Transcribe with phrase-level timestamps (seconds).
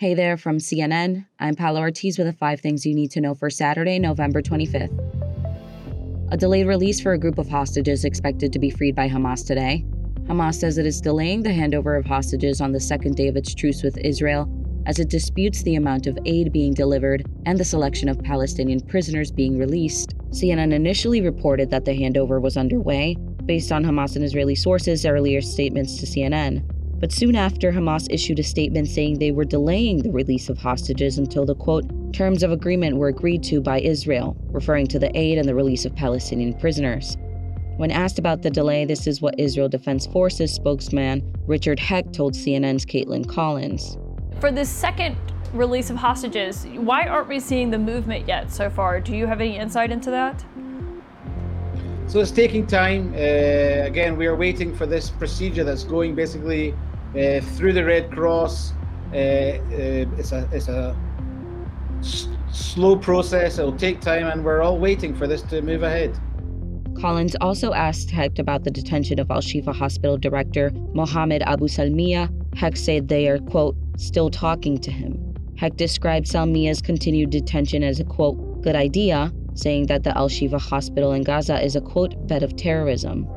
[0.00, 1.26] Hey there from CNN.
[1.40, 4.96] I'm Paula Ortiz with the five things you need to know for Saturday, November 25th.
[6.30, 9.84] A delayed release for a group of hostages expected to be freed by Hamas today.
[10.26, 13.52] Hamas says it is delaying the handover of hostages on the second day of its
[13.52, 14.48] truce with Israel
[14.86, 19.32] as it disputes the amount of aid being delivered and the selection of Palestinian prisoners
[19.32, 20.16] being released.
[20.30, 25.40] CNN initially reported that the handover was underway, based on Hamas and Israeli sources' earlier
[25.40, 26.62] statements to CNN.
[27.00, 31.16] But soon after, Hamas issued a statement saying they were delaying the release of hostages
[31.16, 35.38] until the quote, terms of agreement were agreed to by Israel, referring to the aid
[35.38, 37.16] and the release of Palestinian prisoners.
[37.76, 42.34] When asked about the delay, this is what Israel Defense Forces spokesman Richard Hecht told
[42.34, 43.96] CNN's Kaitlan Collins.
[44.40, 45.16] For the second
[45.52, 48.98] release of hostages, why aren't we seeing the movement yet so far?
[48.98, 50.44] Do you have any insight into that?
[52.08, 53.12] So it's taking time.
[53.12, 56.74] Uh, again, we are waiting for this procedure that's going basically
[57.16, 58.72] uh, through the Red Cross.
[59.12, 60.96] Uh, uh it's a it's a
[62.00, 63.58] s- slow process.
[63.58, 66.18] It'll take time, and we're all waiting for this to move ahead.
[67.00, 72.28] Collins also asked Hecht about the detention of Al Shifa Hospital director Mohammed Abu Salmiya.
[72.56, 75.16] Hecht said they are, quote, still talking to him.
[75.56, 80.60] Hecht described Salmiya's continued detention as a, quote, good idea, saying that the Al Shifa
[80.60, 83.28] hospital in Gaza is a quote, bed of terrorism.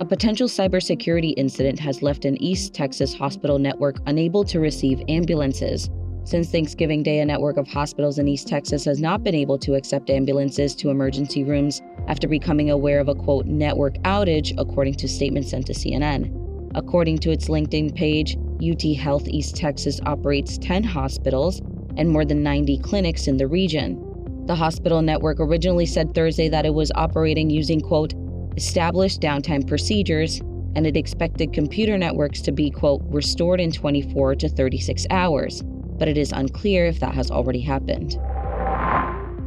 [0.00, 5.88] A potential cybersecurity incident has left an East Texas hospital network unable to receive ambulances.
[6.24, 9.74] Since Thanksgiving Day, a network of hospitals in East Texas has not been able to
[9.74, 15.06] accept ambulances to emergency rooms after becoming aware of a quote network outage, according to
[15.06, 16.72] statements sent to CNN.
[16.74, 18.36] According to its LinkedIn page,
[18.68, 21.60] UT Health East Texas operates 10 hospitals
[21.96, 24.44] and more than 90 clinics in the region.
[24.46, 28.12] The hospital network originally said Thursday that it was operating using, quote,
[28.56, 30.40] established downtime procedures,
[30.76, 35.62] and it expected computer networks to be, quote, restored in 24 to 36 hours,
[35.98, 38.18] but it is unclear if that has already happened.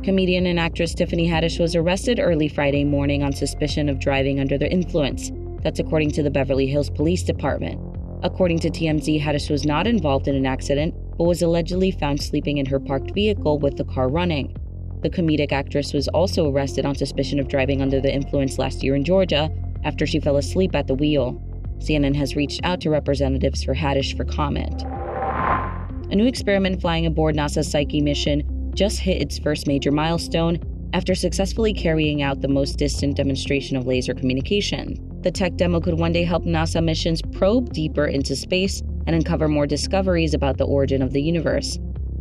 [0.04, 4.58] Comedian and actress Tiffany Haddish was arrested early Friday morning on suspicion of driving under
[4.58, 5.32] the influence.
[5.64, 7.82] That's according to the Beverly Hills Police Department.
[8.24, 12.58] According to TMZ, Haddish was not involved in an accident, but was allegedly found sleeping
[12.58, 14.56] in her parked vehicle with the car running.
[15.02, 18.96] The comedic actress was also arrested on suspicion of driving under the influence last year
[18.96, 19.50] in Georgia
[19.84, 21.42] after she fell asleep at the wheel.
[21.80, 24.84] CNN has reached out to representatives for Haddish for comment.
[26.10, 30.60] A new experiment flying aboard NASA's Psyche mission just hit its first major milestone
[30.94, 34.96] after successfully carrying out the most distant demonstration of laser communication.
[35.22, 39.48] The tech demo could one day help NASA missions probe deeper into space and uncover
[39.48, 41.78] more discoveries about the origin of the universe.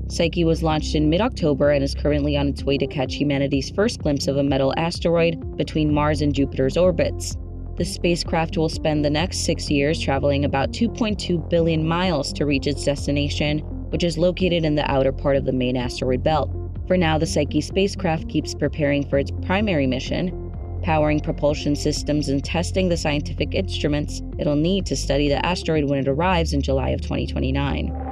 [0.09, 3.71] Psyche was launched in mid October and is currently on its way to catch humanity's
[3.71, 7.37] first glimpse of a metal asteroid between Mars and Jupiter's orbits.
[7.77, 12.67] The spacecraft will spend the next six years traveling about 2.2 billion miles to reach
[12.67, 13.59] its destination,
[13.91, 16.51] which is located in the outer part of the main asteroid belt.
[16.87, 20.53] For now, the Psyche spacecraft keeps preparing for its primary mission,
[20.83, 25.99] powering propulsion systems and testing the scientific instruments it'll need to study the asteroid when
[25.99, 28.06] it arrives in July of 2029.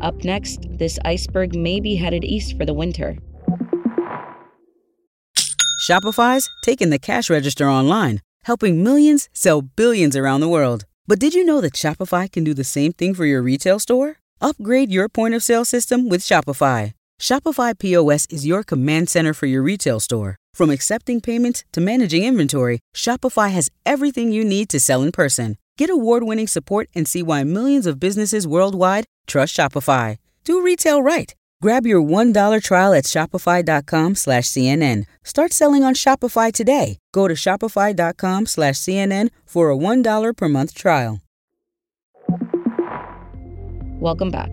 [0.00, 3.18] Up next, this iceberg may be headed east for the winter.
[5.88, 10.84] Shopify's taking the cash register online, helping millions sell billions around the world.
[11.06, 14.16] But did you know that Shopify can do the same thing for your retail store?
[14.40, 16.92] Upgrade your point of sale system with Shopify.
[17.20, 20.36] Shopify POS is your command center for your retail store.
[20.54, 25.56] From accepting payments to managing inventory, Shopify has everything you need to sell in person.
[25.78, 30.16] Get award-winning support and see why millions of businesses worldwide trust Shopify.
[30.42, 31.32] Do retail right.
[31.62, 35.04] Grab your $1 trial at shopify.com slash CNN.
[35.22, 36.98] Start selling on Shopify today.
[37.12, 41.20] Go to shopify.com slash CNN for a $1 per month trial.
[44.00, 44.50] Welcome back.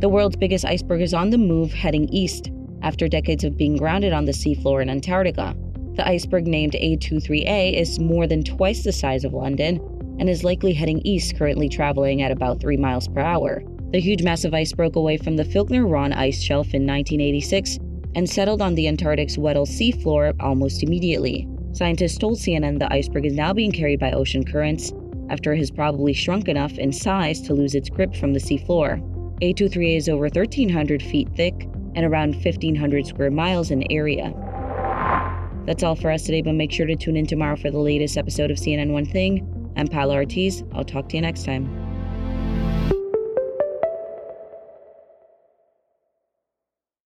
[0.00, 2.50] The world's biggest iceberg is on the move heading east
[2.80, 5.54] after decades of being grounded on the seafloor in Antarctica.
[5.96, 9.78] The iceberg named A23A is more than twice the size of London
[10.18, 13.62] and is likely heading east, currently traveling at about 3 miles per hour.
[13.92, 17.78] The huge mass of ice broke away from the Filchner-Ronne ice shelf in 1986
[18.14, 21.48] and settled on the Antarctic's Weddell seafloor almost immediately.
[21.72, 24.92] Scientists told CNN the iceberg is now being carried by ocean currents
[25.30, 29.00] after it has probably shrunk enough in size to lose its grip from the seafloor.
[29.40, 34.32] A23A is over 1,300 feet thick and around 1,500 square miles in area.
[35.66, 38.18] That's all for us today, but make sure to tune in tomorrow for the latest
[38.18, 39.48] episode of CNN One Thing.
[39.76, 40.62] I'm Paola Ortiz.
[40.72, 41.83] I'll talk to you next time.